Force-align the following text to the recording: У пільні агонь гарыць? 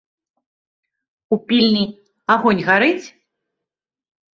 У 1.37 1.39
пільні 1.53 1.85
агонь 2.39 2.67
гарыць? 2.71 3.07